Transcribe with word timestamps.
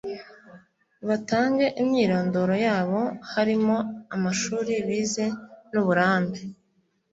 batange 1.07 1.65
imyirondoro 1.81 2.55
yabo 2.65 3.01
harimo 3.33 3.77
amashuri 4.15 4.73
bize 4.87 5.25
n' 5.71 5.79
uburambe 5.81 6.39